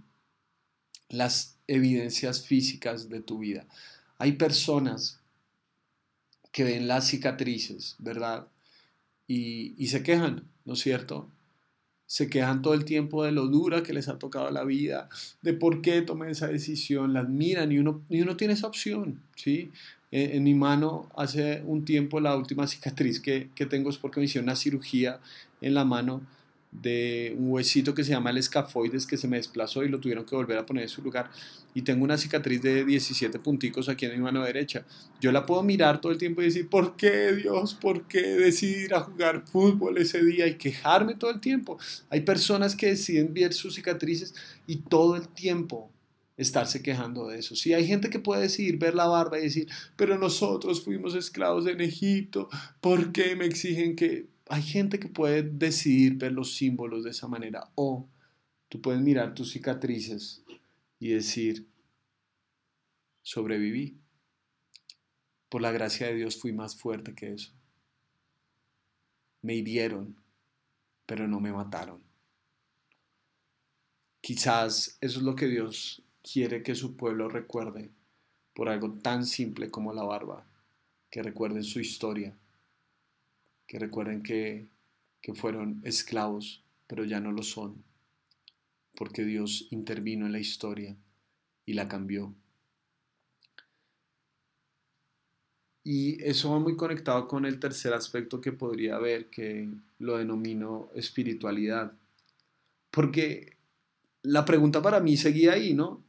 las 1.09 1.57
evidencias 1.67 2.43
físicas 2.43 3.09
de 3.09 3.23
tu 3.23 3.39
vida? 3.39 3.65
Hay 4.19 4.33
personas 4.33 5.19
que 6.53 6.65
ven 6.65 6.89
las 6.89 7.09
cicatrices, 7.09 7.97
¿verdad? 7.99 8.49
Y, 9.27 9.75
y 9.83 9.89
se 9.89 10.03
quejan, 10.03 10.45
¿no 10.67 10.75
es 10.75 10.81
cierto? 10.81 11.27
se 12.05 12.29
quejan 12.29 12.61
todo 12.61 12.75
el 12.75 12.85
tiempo 12.85 13.25
de 13.25 13.31
lo 13.31 13.47
dura 13.47 13.85
que 13.85 13.93
les 13.93 14.09
ha 14.09 14.19
tocado 14.19 14.51
la 14.51 14.65
vida, 14.65 15.09
de 15.43 15.55
por 15.55 15.81
qué 15.81 16.03
tomé 16.03 16.33
esa 16.33 16.49
decisión, 16.49 17.13
las 17.13 17.29
miran 17.29 17.71
y 17.71 17.79
uno, 17.79 18.03
y 18.09 18.21
uno 18.21 18.37
tiene 18.37 18.55
esa 18.55 18.67
opción, 18.67 19.23
¿sí? 19.37 19.71
En, 20.11 20.37
en, 20.37 20.45
mi 20.45 20.55
mano 20.55 21.09
hace 21.17 21.63
un 21.65 21.85
tiempo 21.85 22.21
la 22.21 22.37
última 22.37 22.67
cicatriz 22.67 23.21
que, 23.21 23.49
que 23.55 23.67
tengo 23.67 23.91
es 23.91 23.99
porque 23.99 24.21
me 24.21 24.27
hicieron 24.27 24.45
una 24.45 24.57
cirugía 24.57 25.21
en 25.61 25.75
la 25.75 25.85
mano 25.85 26.23
de 26.73 27.35
un 27.37 27.51
huesito 27.51 27.95
que 27.95 28.05
se 28.05 28.11
llama 28.11 28.31
el 28.31 28.39
escafoides 28.39 29.07
que 29.07 29.17
se 29.17 29.27
me 29.27 29.37
desplazó 29.37 29.83
y 29.83 29.89
lo 29.89 29.99
tuvieron 29.99 30.25
que 30.25 30.37
volver 30.37 30.57
a 30.59 30.67
poner 30.67 30.85
en 30.85 30.89
su 30.89 31.03
lugar 31.03 31.31
y 31.75 31.83
tengo 31.83 32.05
una 32.05 32.17
cicatriz 32.17 32.63
de 32.63 32.85
17 32.85 33.39
punticos 33.41 33.89
aquí 33.89 34.07
en 34.07 34.13
mi 34.13 34.19
mano 34.19 34.43
derecha. 34.45 34.85
Yo 35.21 35.33
la 35.33 35.47
puedo 35.47 35.63
mirar 35.63 36.01
todo 36.01 36.13
el 36.13 36.19
tiempo 36.19 36.43
y 36.43 36.47
decir, 36.47 36.69
¿por 36.69 36.97
qué 36.97 37.33
Dios? 37.33 37.75
¿Por 37.75 38.07
qué 38.07 38.21
decidir 38.21 38.95
a 38.95 39.01
jugar 39.01 39.45
fútbol 39.47 39.99
ese 39.99 40.25
día 40.25 40.47
y 40.47 40.55
quejarme 40.55 41.15
todo 41.15 41.31
el 41.31 41.41
tiempo? 41.41 41.79
Hay 42.09 42.21
personas 42.21 42.77
que 42.77 42.87
deciden 42.87 43.35
ver 43.35 43.53
sus 43.53 43.75
cicatrices 43.75 44.35
y 44.67 44.77
todo 44.77 45.17
el 45.17 45.29
tiempo 45.29 45.91
estarse 46.41 46.83
quejando 46.83 47.29
de 47.29 47.39
eso. 47.39 47.55
Sí, 47.55 47.75
hay 47.75 47.87
gente 47.87 48.09
que 48.11 48.19
puede 48.19 48.43
decidir 48.43 48.79
ver 48.79 48.95
la 48.95 49.07
barba 49.07 49.39
y 49.39 49.43
decir, 49.43 49.69
pero 49.97 50.19
nosotros 50.19 50.83
fuimos 50.83 51.15
esclavos 51.15 51.67
en 51.67 51.81
Egipto, 51.81 52.49
¿por 52.81 53.13
qué 53.13 53.37
me 53.37 53.45
exigen 53.45 53.95
que 53.95 54.29
hay 54.49 54.63
gente 54.63 54.99
que 54.99 55.09
puede 55.09 55.43
decidir 55.43 56.17
ver 56.17 56.33
los 56.33 56.57
símbolos 56.57 57.05
de 57.05 57.11
esa 57.11 57.29
manera 57.29 57.71
o 57.77 58.09
tú 58.69 58.81
puedes 58.81 59.01
mirar 59.01 59.35
tus 59.35 59.53
cicatrices 59.53 60.43
y 60.99 61.11
decir, 61.11 61.69
sobreviví. 63.23 63.99
Por 65.49 65.63
la 65.63 65.73
gracia 65.73 66.07
de 66.07 66.15
Dios 66.15 66.41
fui 66.41 66.53
más 66.53 66.77
fuerte 66.77 67.15
que 67.15 67.33
eso. 67.33 67.53
Me 69.43 69.55
hirieron, 69.55 70.17
pero 71.07 71.27
no 71.27 71.41
me 71.41 71.53
mataron. 71.53 72.03
Quizás 74.21 74.99
eso 75.01 75.19
es 75.19 75.25
lo 75.25 75.35
que 75.35 75.47
Dios 75.47 76.03
quiere 76.23 76.63
que 76.63 76.75
su 76.75 76.97
pueblo 76.97 77.29
recuerde 77.29 77.91
por 78.55 78.69
algo 78.69 78.93
tan 78.93 79.25
simple 79.27 79.71
como 79.71 79.93
la 79.93 80.03
barba, 80.03 80.45
que 81.11 81.23
recuerden 81.23 81.65
su 81.65 81.81
historia, 81.81 82.37
que 83.67 83.79
recuerden 83.79 84.23
que, 84.23 84.69
que 85.21 85.35
fueron 85.35 85.81
esclavos, 85.85 86.63
pero 86.87 87.05
ya 87.05 87.21
no 87.21 87.33
lo 87.33 87.43
son, 87.43 87.83
porque 88.97 89.25
Dios 89.25 89.69
intervino 89.71 90.27
en 90.27 90.33
la 90.33 90.41
historia 90.41 90.97
y 91.67 91.75
la 91.75 91.89
cambió. 91.89 92.35
Y 95.83 96.23
eso 96.23 96.51
va 96.51 96.59
muy 96.59 96.77
conectado 96.77 97.27
con 97.27 97.47
el 97.47 97.59
tercer 97.59 97.95
aspecto 97.95 98.41
que 98.41 98.53
podría 98.53 98.97
haber, 98.97 99.31
que 99.31 99.69
lo 99.99 100.19
denomino 100.19 100.91
espiritualidad. 100.95 101.93
Porque 102.91 103.57
la 104.23 104.45
pregunta 104.45 104.83
para 104.83 105.01
mí 105.01 105.17
seguía 105.17 105.55
ahí, 105.55 105.73
¿no? 105.73 106.03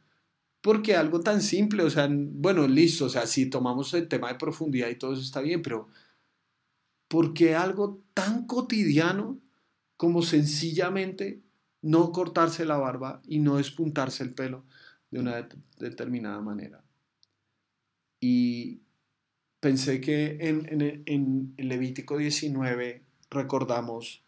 Porque 0.61 0.95
algo 0.95 1.21
tan 1.21 1.41
simple, 1.41 1.83
o 1.83 1.89
sea, 1.89 2.07
bueno, 2.11 2.67
listo, 2.67 3.05
o 3.05 3.09
sea, 3.09 3.25
si 3.25 3.49
tomamos 3.49 3.93
el 3.93 4.07
tema 4.07 4.29
de 4.29 4.35
profundidad 4.35 4.89
y 4.89 4.95
todo 4.95 5.13
eso 5.13 5.21
está 5.21 5.41
bien, 5.41 5.61
pero 5.61 5.87
porque 7.07 7.55
algo 7.55 8.01
tan 8.13 8.45
cotidiano 8.45 9.39
como 9.97 10.21
sencillamente 10.21 11.41
no 11.81 12.11
cortarse 12.11 12.65
la 12.65 12.77
barba 12.77 13.21
y 13.27 13.39
no 13.39 13.57
despuntarse 13.57 14.23
el 14.23 14.33
pelo 14.33 14.63
de 15.09 15.19
una 15.19 15.47
determinada 15.77 16.39
manera. 16.41 16.83
Y 18.19 18.81
pensé 19.59 19.99
que 19.99 20.37
en, 20.39 21.03
en, 21.05 21.53
Levítico 21.57 22.17
19 22.17 23.03
recordamos, 23.29 24.23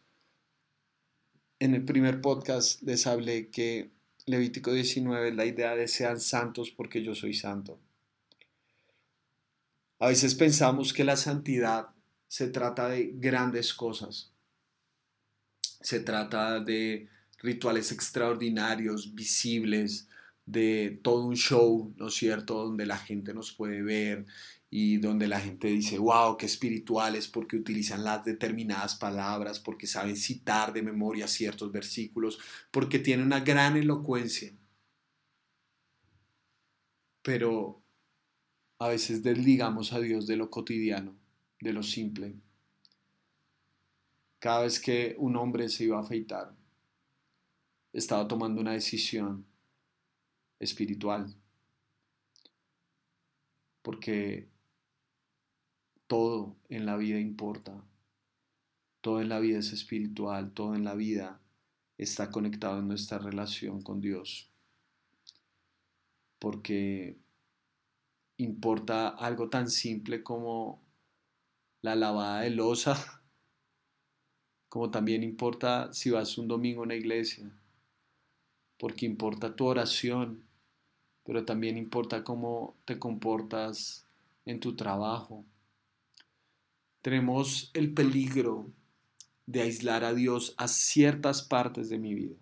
en 1.60 1.76
el 1.76 1.86
primer 1.86 2.22
podcast 2.22 2.82
les 2.82 3.08
hablé 3.08 3.50
que 3.50 3.92
Levítico 4.26 4.72
19 4.72 5.30
es 5.30 5.36
la 5.36 5.46
idea 5.46 5.76
de 5.76 5.88
sean 5.88 6.20
santos 6.20 6.72
porque 6.72 7.04
yo 7.04 7.14
soy 7.14 7.34
santo. 7.34 7.80
A 10.00 10.08
veces 10.08 10.36
pensamos 10.36 10.94
que 10.94 11.04
la 11.04 11.18
santidad 11.18 11.90
se 12.28 12.48
trata 12.48 12.90
de 12.90 13.12
grandes 13.16 13.74
cosas. 13.74 14.32
Se 15.82 16.00
trata 16.00 16.60
de 16.60 17.10
rituales 17.40 17.92
extraordinarios, 17.92 19.14
visibles, 19.14 20.08
de 20.46 21.00
todo 21.04 21.26
un 21.26 21.36
show, 21.36 21.94
¿no 21.98 22.08
es 22.08 22.16
cierto?, 22.16 22.66
donde 22.66 22.86
la 22.86 22.98
gente 22.98 23.34
nos 23.34 23.52
puede 23.54 23.82
ver 23.82 24.26
y 24.70 24.98
donde 24.98 25.28
la 25.28 25.40
gente 25.40 25.68
dice, 25.68 26.00
wow, 26.00 26.36
qué 26.38 26.46
espirituales, 26.46 27.28
porque 27.28 27.58
utilizan 27.58 28.04
las 28.04 28.26
determinadas 28.26 28.96
palabras, 28.96 29.60
porque 29.60 29.88
saben 29.88 30.18
citar 30.18 30.74
de 30.74 30.82
memoria 30.82 31.28
ciertos 31.28 31.72
versículos, 31.72 32.40
porque 32.72 33.00
tienen 33.00 33.26
una 33.28 33.42
gran 33.42 33.78
elocuencia. 33.78 34.52
Pero 37.22 37.82
a 38.80 38.90
veces 38.90 39.24
desligamos 39.24 39.94
a 39.94 40.00
Dios 40.00 40.28
de 40.28 40.38
lo 40.38 40.50
cotidiano 40.50 41.16
de 41.64 41.74
lo 41.74 41.82
simple. 41.82 42.36
Cada 44.40 44.64
vez 44.64 44.80
que 44.80 45.16
un 45.18 45.38
hombre 45.38 45.70
se 45.70 45.86
iba 45.86 45.98
a 45.98 46.02
afeitar, 46.02 46.54
estaba 47.94 48.28
tomando 48.28 48.60
una 48.60 48.74
decisión 48.74 49.46
espiritual. 50.60 51.36
Porque 53.82 54.48
todo 56.08 56.56
en 56.70 56.86
la 56.86 56.96
vida 56.98 57.20
importa. 57.20 57.84
Todo 59.02 59.20
en 59.22 59.30
la 59.30 59.40
vida 59.40 59.60
es 59.60 59.74
espiritual, 59.74 60.54
todo 60.54 60.76
en 60.76 60.84
la 60.84 60.96
vida 60.96 61.42
está 61.98 62.32
conectado 62.32 62.80
en 62.80 62.88
nuestra 62.88 63.18
relación 63.18 63.82
con 63.82 64.00
Dios. 64.00 64.50
Porque 66.40 67.18
importa 68.38 69.10
algo 69.10 69.50
tan 69.50 69.70
simple 69.70 70.24
como 70.24 70.82
la 71.82 71.96
lavada 71.96 72.42
de 72.42 72.50
losa, 72.52 72.96
como 74.70 74.92
también 74.92 75.24
importa 75.24 75.92
si 75.94 76.10
vas 76.10 76.38
un 76.38 76.48
domingo 76.48 76.82
a 76.82 76.86
una 76.86 76.96
iglesia, 76.96 77.52
porque 78.84 79.06
importa 79.06 79.56
tu 79.56 79.66
oración, 79.66 80.44
pero 81.24 81.46
también 81.46 81.78
importa 81.78 82.22
cómo 82.22 82.76
te 82.84 83.00
comportas 83.00 84.06
en 84.46 84.60
tu 84.60 84.76
trabajo. 84.76 85.46
Tenemos 87.02 87.72
el 87.76 87.94
peligro 87.94 88.70
de 89.46 89.62
aislar 89.62 90.04
a 90.04 90.14
Dios 90.14 90.54
a 90.58 90.68
ciertas 90.68 91.44
partes 91.44 91.88
de 91.88 91.98
mi 91.98 92.14
vida, 92.14 92.36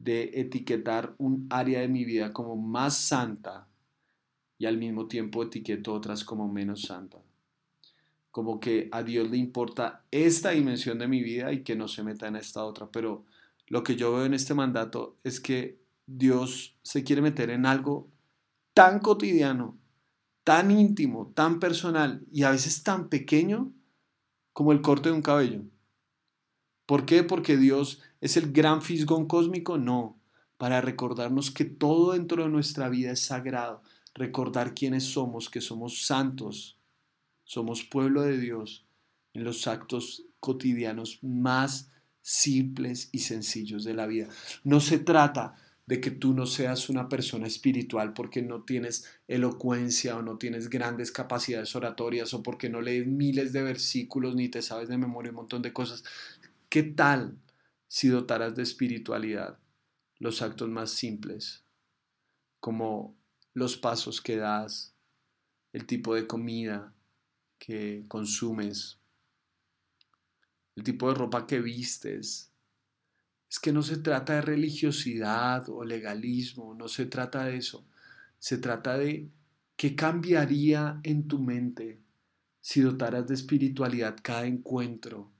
de 0.00 0.32
etiquetar 0.34 1.14
un 1.16 1.46
área 1.48 1.78
de 1.78 1.86
mi 1.86 2.04
vida 2.04 2.32
como 2.32 2.56
más 2.56 2.96
santa 2.96 3.68
y 4.58 4.66
al 4.66 4.78
mismo 4.78 5.06
tiempo 5.06 5.44
etiqueto 5.44 5.94
otras 5.94 6.24
como 6.24 6.48
menos 6.48 6.82
santas 6.82 7.22
como 8.32 8.58
que 8.58 8.88
a 8.90 9.04
Dios 9.04 9.30
le 9.30 9.36
importa 9.38 10.02
esta 10.10 10.50
dimensión 10.50 10.98
de 10.98 11.06
mi 11.06 11.22
vida 11.22 11.52
y 11.52 11.62
que 11.62 11.76
no 11.76 11.86
se 11.88 12.02
meta 12.02 12.26
en 12.26 12.36
esta 12.36 12.64
otra. 12.64 12.86
Pero 12.92 13.24
lo 13.66 13.82
que 13.82 13.96
yo 13.96 14.12
veo 14.12 14.24
en 14.24 14.34
este 14.34 14.54
mandato 14.54 15.16
es 15.24 15.40
que 15.40 15.80
Dios 16.06 16.76
se 16.82 17.04
quiere 17.04 17.22
meter 17.22 17.50
en 17.50 17.66
algo 17.66 18.08
tan 18.74 19.00
cotidiano 19.00 19.78
tan 20.46 20.70
íntimo, 20.70 21.32
tan 21.34 21.58
personal 21.58 22.24
y 22.30 22.44
a 22.44 22.52
veces 22.52 22.84
tan 22.84 23.08
pequeño 23.08 23.72
como 24.52 24.70
el 24.70 24.80
corte 24.80 25.08
de 25.08 25.16
un 25.16 25.20
cabello. 25.20 25.64
¿Por 26.86 27.04
qué? 27.04 27.24
Porque 27.24 27.56
Dios 27.56 28.00
es 28.20 28.36
el 28.36 28.52
gran 28.52 28.80
fisgón 28.80 29.26
cósmico, 29.26 29.76
no, 29.76 30.20
para 30.56 30.80
recordarnos 30.80 31.50
que 31.50 31.64
todo 31.64 32.12
dentro 32.12 32.44
de 32.44 32.48
nuestra 32.48 32.88
vida 32.88 33.10
es 33.10 33.22
sagrado, 33.22 33.82
recordar 34.14 34.72
quiénes 34.72 35.02
somos, 35.02 35.50
que 35.50 35.60
somos 35.60 36.06
santos, 36.06 36.78
somos 37.42 37.82
pueblo 37.82 38.22
de 38.22 38.38
Dios 38.38 38.86
en 39.32 39.42
los 39.42 39.66
actos 39.66 40.26
cotidianos 40.38 41.18
más 41.24 41.90
simples 42.28 43.08
y 43.12 43.20
sencillos 43.20 43.84
de 43.84 43.94
la 43.94 44.08
vida. 44.08 44.26
No 44.64 44.80
se 44.80 44.98
trata 44.98 45.54
de 45.86 46.00
que 46.00 46.10
tú 46.10 46.34
no 46.34 46.46
seas 46.46 46.88
una 46.88 47.08
persona 47.08 47.46
espiritual 47.46 48.14
porque 48.14 48.42
no 48.42 48.64
tienes 48.64 49.08
elocuencia 49.28 50.16
o 50.16 50.22
no 50.22 50.36
tienes 50.36 50.68
grandes 50.68 51.12
capacidades 51.12 51.76
oratorias 51.76 52.34
o 52.34 52.42
porque 52.42 52.68
no 52.68 52.80
lees 52.80 53.06
miles 53.06 53.52
de 53.52 53.62
versículos 53.62 54.34
ni 54.34 54.48
te 54.48 54.60
sabes 54.60 54.88
de 54.88 54.98
memoria 54.98 55.30
un 55.30 55.36
montón 55.36 55.62
de 55.62 55.72
cosas. 55.72 56.02
¿Qué 56.68 56.82
tal 56.82 57.38
si 57.86 58.08
dotaras 58.08 58.56
de 58.56 58.64
espiritualidad 58.64 59.60
los 60.18 60.42
actos 60.42 60.68
más 60.68 60.90
simples, 60.90 61.62
como 62.58 63.14
los 63.54 63.76
pasos 63.76 64.20
que 64.20 64.36
das, 64.36 64.96
el 65.72 65.86
tipo 65.86 66.16
de 66.16 66.26
comida 66.26 66.92
que 67.60 68.04
consumes, 68.08 68.98
el 70.76 70.84
tipo 70.84 71.08
de 71.08 71.14
ropa 71.14 71.46
que 71.46 71.60
vistes. 71.60 72.50
Es 73.50 73.58
que 73.58 73.72
no 73.72 73.82
se 73.82 73.96
trata 73.98 74.34
de 74.34 74.42
religiosidad 74.42 75.68
o 75.68 75.84
legalismo, 75.84 76.74
no 76.74 76.88
se 76.88 77.06
trata 77.06 77.44
de 77.44 77.56
eso. 77.56 77.84
Se 78.38 78.58
trata 78.58 78.98
de 78.98 79.28
qué 79.76 79.96
cambiaría 79.96 81.00
en 81.02 81.26
tu 81.26 81.38
mente 81.38 81.98
si 82.60 82.80
dotaras 82.80 83.26
de 83.28 83.34
espiritualidad 83.34 84.16
cada 84.22 84.44
encuentro, 84.44 85.30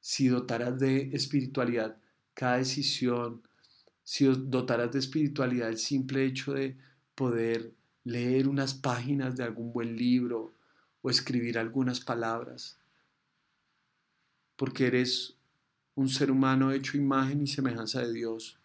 si 0.00 0.28
dotaras 0.28 0.78
de 0.78 1.10
espiritualidad 1.12 1.96
cada 2.34 2.58
decisión, 2.58 3.42
si 4.02 4.26
dotaras 4.26 4.92
de 4.92 4.98
espiritualidad 4.98 5.68
el 5.68 5.78
simple 5.78 6.24
hecho 6.24 6.52
de 6.52 6.76
poder 7.14 7.72
leer 8.02 8.48
unas 8.48 8.74
páginas 8.74 9.36
de 9.36 9.44
algún 9.44 9.72
buen 9.72 9.96
libro 9.96 10.52
o 11.00 11.10
escribir 11.10 11.58
algunas 11.58 12.00
palabras, 12.00 12.76
porque 14.56 14.86
eres 14.86 15.36
un 15.94 16.08
ser 16.08 16.30
humano 16.30 16.72
hecho 16.72 16.96
imagen 16.96 17.42
y 17.42 17.46
semejanza 17.46 18.02
de 18.02 18.12
Dios. 18.12 18.58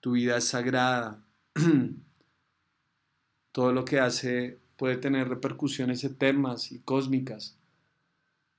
Tu 0.00 0.12
vida 0.12 0.36
es 0.36 0.44
sagrada. 0.44 1.24
Todo 3.52 3.72
lo 3.72 3.84
que 3.84 4.00
hace 4.00 4.58
puede 4.76 4.96
tener 4.96 5.28
repercusiones 5.28 6.02
eternas 6.04 6.72
y 6.72 6.80
cósmicas. 6.80 7.56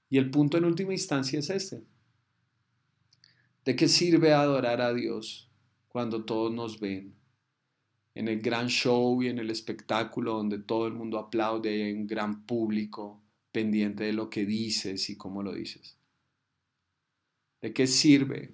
Y 0.10 0.18
el 0.18 0.30
punto 0.30 0.58
en 0.58 0.66
última 0.66 0.94
instancia 0.94 1.40
es 1.40 1.50
este. 1.50 1.84
¿De 3.66 3.76
qué 3.76 3.88
sirve 3.88 4.34
adorar 4.34 4.82
a 4.82 4.94
Dios 4.94 5.50
cuando 5.90 6.24
todos 6.24 6.54
nos 6.54 6.80
ven? 6.80 7.16
En 8.14 8.28
el 8.28 8.40
gran 8.40 8.68
show 8.68 9.22
y 9.22 9.28
en 9.28 9.40
el 9.40 9.50
espectáculo 9.50 10.34
donde 10.34 10.60
todo 10.60 10.88
el 10.88 10.94
mundo 10.94 11.18
aplaude 11.18 11.70
hay 11.70 11.92
un 11.92 12.08
gran 12.08 12.46
público 12.46 13.22
pendiente 13.56 14.04
de 14.04 14.12
lo 14.12 14.30
que 14.30 14.46
dices 14.46 15.10
y 15.10 15.16
cómo 15.16 15.42
lo 15.42 15.54
dices. 15.54 15.96
¿De 17.62 17.72
qué 17.72 17.88
sirve 17.88 18.54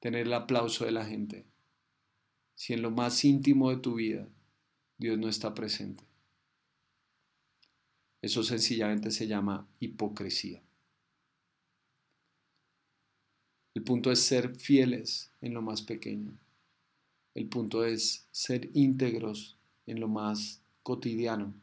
tener 0.00 0.26
el 0.26 0.34
aplauso 0.34 0.84
de 0.84 0.90
la 0.90 1.06
gente 1.06 1.46
si 2.54 2.74
en 2.74 2.82
lo 2.82 2.90
más 2.90 3.24
íntimo 3.24 3.70
de 3.70 3.78
tu 3.78 3.94
vida 3.94 4.28
Dios 4.98 5.16
no 5.16 5.30
está 5.30 5.54
presente? 5.54 6.04
Eso 8.20 8.42
sencillamente 8.42 9.10
se 9.10 9.28
llama 9.28 9.66
hipocresía. 9.80 10.60
El 13.72 13.82
punto 13.82 14.12
es 14.12 14.20
ser 14.20 14.56
fieles 14.56 15.30
en 15.40 15.54
lo 15.54 15.62
más 15.62 15.80
pequeño. 15.80 16.36
El 17.32 17.48
punto 17.48 17.82
es 17.86 18.28
ser 18.30 18.68
íntegros 18.74 19.56
en 19.86 20.00
lo 20.00 20.08
más 20.08 20.60
cotidiano. 20.82 21.54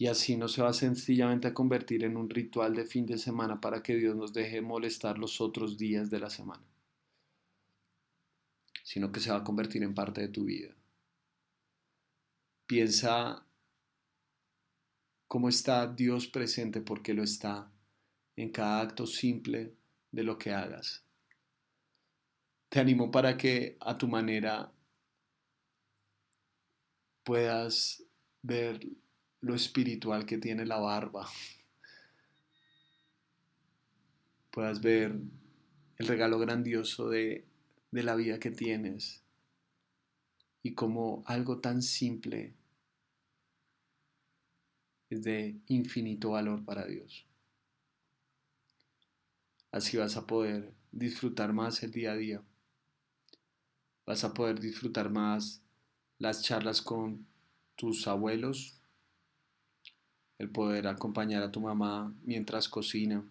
Y 0.00 0.06
así 0.06 0.38
no 0.38 0.48
se 0.48 0.62
va 0.62 0.72
sencillamente 0.72 1.46
a 1.46 1.52
convertir 1.52 2.04
en 2.04 2.16
un 2.16 2.30
ritual 2.30 2.74
de 2.74 2.86
fin 2.86 3.04
de 3.04 3.18
semana 3.18 3.60
para 3.60 3.82
que 3.82 3.96
Dios 3.96 4.16
nos 4.16 4.32
deje 4.32 4.62
molestar 4.62 5.18
los 5.18 5.42
otros 5.42 5.76
días 5.76 6.08
de 6.08 6.18
la 6.18 6.30
semana, 6.30 6.64
sino 8.82 9.12
que 9.12 9.20
se 9.20 9.30
va 9.30 9.36
a 9.36 9.44
convertir 9.44 9.82
en 9.82 9.92
parte 9.92 10.22
de 10.22 10.28
tu 10.28 10.44
vida. 10.44 10.74
Piensa 12.66 13.44
cómo 15.28 15.50
está 15.50 15.86
Dios 15.86 16.28
presente 16.28 16.80
porque 16.80 17.12
lo 17.12 17.22
está 17.22 17.70
en 18.36 18.52
cada 18.52 18.80
acto 18.80 19.06
simple 19.06 19.76
de 20.12 20.22
lo 20.22 20.38
que 20.38 20.54
hagas. 20.54 21.04
Te 22.70 22.80
animo 22.80 23.10
para 23.10 23.36
que 23.36 23.76
a 23.80 23.98
tu 23.98 24.08
manera 24.08 24.72
puedas 27.22 28.02
ver 28.40 28.80
lo 29.40 29.54
espiritual 29.54 30.26
que 30.26 30.38
tiene 30.38 30.66
la 30.66 30.78
barba. 30.78 31.28
Puedas 34.50 34.80
ver 34.80 35.18
el 35.98 36.06
regalo 36.06 36.38
grandioso 36.38 37.08
de, 37.08 37.46
de 37.90 38.02
la 38.02 38.16
vida 38.16 38.38
que 38.38 38.50
tienes 38.50 39.22
y 40.62 40.74
como 40.74 41.22
algo 41.26 41.60
tan 41.60 41.82
simple 41.82 42.54
es 45.08 45.22
de 45.22 45.60
infinito 45.66 46.30
valor 46.30 46.64
para 46.64 46.86
Dios. 46.86 47.26
Así 49.72 49.96
vas 49.96 50.16
a 50.16 50.26
poder 50.26 50.72
disfrutar 50.92 51.52
más 51.52 51.82
el 51.82 51.90
día 51.90 52.12
a 52.12 52.16
día. 52.16 52.42
Vas 54.06 54.24
a 54.24 54.34
poder 54.34 54.60
disfrutar 54.60 55.10
más 55.10 55.62
las 56.18 56.42
charlas 56.42 56.82
con 56.82 57.26
tus 57.76 58.06
abuelos, 58.06 58.79
el 60.40 60.48
poder 60.48 60.86
acompañar 60.86 61.42
a 61.42 61.52
tu 61.52 61.60
mamá 61.60 62.14
mientras 62.24 62.66
cocina, 62.66 63.22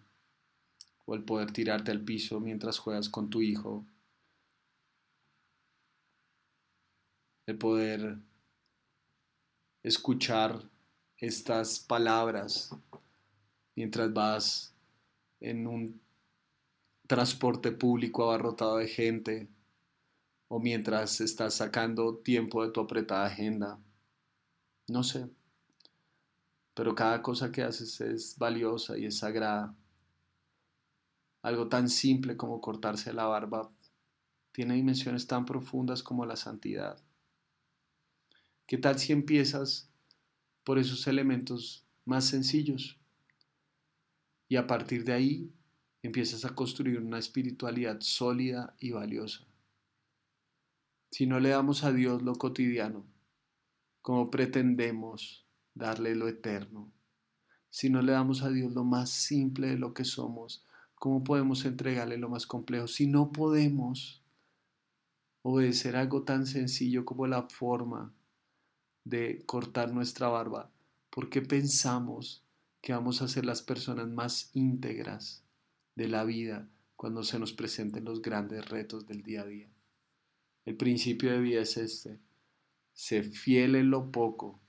o 1.06 1.16
el 1.16 1.24
poder 1.24 1.50
tirarte 1.50 1.90
al 1.90 2.02
piso 2.02 2.38
mientras 2.38 2.78
juegas 2.78 3.08
con 3.08 3.30
tu 3.30 3.42
hijo, 3.42 3.84
el 7.46 7.58
poder 7.58 8.16
escuchar 9.82 10.62
estas 11.16 11.80
palabras 11.80 12.70
mientras 13.74 14.12
vas 14.12 14.72
en 15.40 15.66
un 15.66 16.00
transporte 17.08 17.72
público 17.72 18.22
abarrotado 18.22 18.76
de 18.76 18.86
gente 18.86 19.48
o 20.46 20.60
mientras 20.60 21.20
estás 21.20 21.54
sacando 21.54 22.18
tiempo 22.18 22.64
de 22.64 22.70
tu 22.70 22.80
apretada 22.80 23.26
agenda. 23.26 23.80
No 24.86 25.02
sé. 25.02 25.28
Pero 26.74 26.94
cada 26.94 27.22
cosa 27.22 27.50
que 27.50 27.62
haces 27.62 28.00
es 28.00 28.38
valiosa 28.38 28.96
y 28.96 29.06
es 29.06 29.18
sagrada. 29.18 29.74
Algo 31.42 31.68
tan 31.68 31.88
simple 31.88 32.36
como 32.36 32.60
cortarse 32.60 33.12
la 33.12 33.26
barba 33.26 33.70
tiene 34.52 34.74
dimensiones 34.74 35.26
tan 35.26 35.44
profundas 35.44 36.02
como 36.02 36.26
la 36.26 36.36
santidad. 36.36 37.02
¿Qué 38.66 38.78
tal 38.78 38.98
si 38.98 39.12
empiezas 39.12 39.90
por 40.64 40.78
esos 40.78 41.06
elementos 41.06 41.86
más 42.04 42.26
sencillos? 42.26 42.98
Y 44.48 44.56
a 44.56 44.66
partir 44.66 45.04
de 45.04 45.12
ahí 45.12 45.52
empiezas 46.02 46.44
a 46.44 46.54
construir 46.54 47.00
una 47.00 47.18
espiritualidad 47.18 48.00
sólida 48.00 48.74
y 48.78 48.92
valiosa. 48.92 49.46
Si 51.10 51.26
no 51.26 51.40
le 51.40 51.50
damos 51.50 51.84
a 51.84 51.92
Dios 51.92 52.22
lo 52.22 52.34
cotidiano, 52.34 53.04
¿cómo 54.02 54.30
pretendemos 54.30 55.46
darle 55.74 56.14
lo 56.14 56.28
eterno? 56.28 56.92
Si 57.70 57.90
no 57.90 58.02
le 58.02 58.12
damos 58.12 58.42
a 58.42 58.50
Dios 58.50 58.72
lo 58.72 58.84
más 58.84 59.10
simple 59.10 59.68
de 59.68 59.78
lo 59.78 59.94
que 59.94 60.04
somos, 60.04 60.64
¿cómo 60.94 61.22
podemos 61.22 61.64
entregarle 61.64 62.16
lo 62.16 62.28
más 62.28 62.46
complejo? 62.46 62.86
Si 62.86 63.06
no 63.06 63.32
podemos 63.32 64.22
obedecer 65.42 65.96
algo 65.96 66.22
tan 66.24 66.46
sencillo 66.46 67.04
como 67.04 67.26
la 67.26 67.48
forma 67.48 68.12
de 69.04 69.42
cortar 69.46 69.92
nuestra 69.92 70.28
barba, 70.28 70.70
¿por 71.10 71.30
qué 71.30 71.42
pensamos 71.42 72.44
que 72.80 72.92
vamos 72.92 73.22
a 73.22 73.28
ser 73.28 73.44
las 73.44 73.62
personas 73.62 74.08
más 74.08 74.50
íntegras 74.54 75.44
de 75.94 76.08
la 76.08 76.24
vida 76.24 76.68
cuando 76.96 77.22
se 77.22 77.38
nos 77.38 77.52
presenten 77.52 78.04
los 78.04 78.22
grandes 78.22 78.68
retos 78.68 79.06
del 79.06 79.22
día 79.22 79.42
a 79.42 79.46
día. 79.46 79.68
El 80.64 80.76
principio 80.76 81.32
de 81.32 81.40
vida 81.40 81.62
es 81.62 81.76
este. 81.76 82.18
Sé 82.92 83.22
fiel 83.22 83.74
en 83.74 83.90
lo 83.90 84.10
poco 84.10 84.60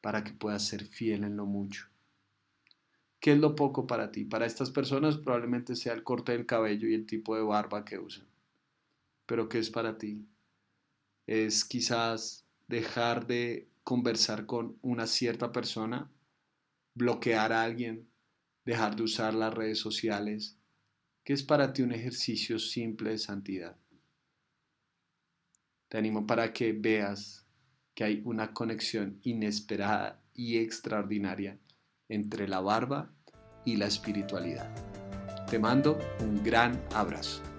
para 0.00 0.24
que 0.24 0.32
puedas 0.32 0.64
ser 0.64 0.84
fiel 0.84 1.24
en 1.24 1.36
lo 1.36 1.46
mucho. 1.46 1.88
¿Qué 3.20 3.32
es 3.32 3.38
lo 3.38 3.54
poco 3.54 3.86
para 3.86 4.10
ti? 4.10 4.24
Para 4.24 4.46
estas 4.46 4.70
personas 4.70 5.18
probablemente 5.18 5.76
sea 5.76 5.92
el 5.92 6.02
corte 6.02 6.32
del 6.32 6.46
cabello 6.46 6.88
y 6.88 6.94
el 6.94 7.06
tipo 7.06 7.36
de 7.36 7.42
barba 7.42 7.84
que 7.84 7.98
usan. 7.98 8.26
Pero 9.26 9.48
¿qué 9.48 9.58
es 9.58 9.70
para 9.70 9.98
ti? 9.98 10.26
Es 11.26 11.64
quizás 11.64 12.46
dejar 12.66 13.26
de 13.26 13.68
conversar 13.84 14.46
con 14.46 14.78
una 14.80 15.06
cierta 15.06 15.52
persona, 15.52 16.10
bloquear 16.94 17.52
a 17.52 17.62
alguien, 17.62 18.08
dejar 18.64 18.96
de 18.96 19.02
usar 19.02 19.34
las 19.34 19.52
redes 19.52 19.78
sociales, 19.78 20.56
que 21.22 21.34
es 21.34 21.42
para 21.42 21.72
ti 21.72 21.82
un 21.82 21.92
ejercicio 21.92 22.58
simple 22.58 23.10
de 23.10 23.18
santidad. 23.18 23.76
Te 25.88 25.98
animo 25.98 26.26
para 26.26 26.52
que 26.52 26.72
veas 26.72 27.44
que 27.94 28.04
hay 28.04 28.22
una 28.24 28.52
conexión 28.52 29.18
inesperada 29.22 30.20
y 30.34 30.58
extraordinaria 30.58 31.58
entre 32.08 32.48
la 32.48 32.60
barba 32.60 33.12
y 33.64 33.76
la 33.76 33.86
espiritualidad. 33.86 34.68
Te 35.46 35.58
mando 35.58 35.98
un 36.20 36.42
gran 36.42 36.80
abrazo. 36.94 37.49